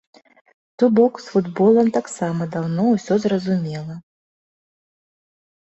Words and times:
То 0.83 0.87
бок 0.99 1.19
з 1.25 1.27
футболам 1.33 1.91
таксама 1.97 2.47
даўно 2.55 2.83
ўсё 2.95 3.13
зразумела. 3.27 4.03